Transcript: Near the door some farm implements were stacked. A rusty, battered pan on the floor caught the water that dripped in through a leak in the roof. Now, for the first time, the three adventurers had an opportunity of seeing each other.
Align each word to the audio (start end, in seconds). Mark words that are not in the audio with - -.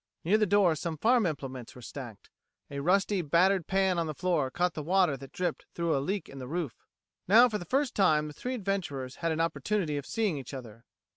Near 0.23 0.39
the 0.39 0.47
door 0.47 0.73
some 0.73 0.97
farm 0.97 1.27
implements 1.27 1.75
were 1.75 1.81
stacked. 1.83 2.31
A 2.71 2.79
rusty, 2.79 3.21
battered 3.21 3.67
pan 3.67 3.99
on 3.99 4.07
the 4.07 4.15
floor 4.15 4.49
caught 4.49 4.73
the 4.73 4.81
water 4.81 5.15
that 5.15 5.31
dripped 5.31 5.61
in 5.61 5.67
through 5.75 5.95
a 5.95 6.01
leak 6.01 6.27
in 6.27 6.39
the 6.39 6.47
roof. 6.47 6.87
Now, 7.27 7.47
for 7.47 7.59
the 7.59 7.65
first 7.65 7.93
time, 7.93 8.25
the 8.25 8.33
three 8.33 8.55
adventurers 8.55 9.17
had 9.17 9.31
an 9.31 9.39
opportunity 9.39 9.97
of 9.97 10.07
seeing 10.07 10.39
each 10.39 10.55
other. 10.55 10.85